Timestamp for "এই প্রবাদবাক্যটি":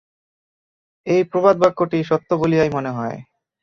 1.07-1.97